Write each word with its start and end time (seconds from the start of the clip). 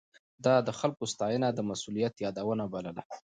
ده 0.43 0.53
د 0.67 0.69
خلکو 0.79 1.03
ستاينه 1.13 1.47
د 1.53 1.59
مسؤليت 1.69 2.13
يادونه 2.25 2.63
بلله. 2.73 3.03